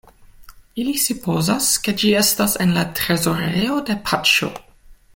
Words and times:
Ili 0.83 0.93
supozas 1.03 1.67
ke 1.87 1.95
ĝi 2.05 2.15
estas 2.23 2.57
en 2.67 2.73
la 2.79 2.89
trezorejo 3.01 3.81
de 3.91 4.01
Paĉjo. 4.11 4.53